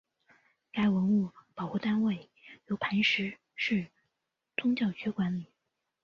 [0.71, 2.31] 该文物保护单位
[2.65, 3.91] 由磐石市
[4.57, 5.53] 宗教局管理。